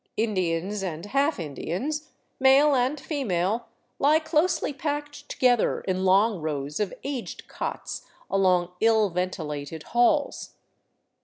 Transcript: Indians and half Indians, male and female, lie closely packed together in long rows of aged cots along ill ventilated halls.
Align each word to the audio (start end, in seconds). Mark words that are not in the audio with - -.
Indians 0.17 0.81
and 0.81 1.05
half 1.05 1.39
Indians, 1.39 2.09
male 2.39 2.73
and 2.73 2.99
female, 2.99 3.67
lie 3.99 4.17
closely 4.17 4.73
packed 4.73 5.29
together 5.29 5.81
in 5.81 6.05
long 6.05 6.41
rows 6.41 6.79
of 6.79 6.91
aged 7.03 7.47
cots 7.47 8.01
along 8.27 8.71
ill 8.81 9.11
ventilated 9.11 9.83
halls. 9.93 10.55